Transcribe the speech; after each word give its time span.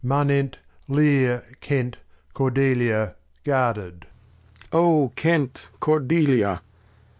Manent 0.03 0.57
Lear, 0.87 1.43
Kent, 1.59 1.97
Cordelia, 2.33 3.13
guarded. 3.43 4.07
Lear. 4.73 4.83
O 4.83 5.09
Kent, 5.15 5.69
Cordelia 5.79 6.63